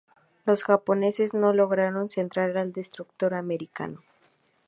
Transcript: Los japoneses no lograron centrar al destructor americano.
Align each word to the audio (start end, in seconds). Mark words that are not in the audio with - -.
Los 0.47 0.63
japoneses 0.63 1.35
no 1.35 1.53
lograron 1.53 2.09
centrar 2.09 2.57
al 2.57 2.73
destructor 2.73 3.35
americano. 3.35 4.01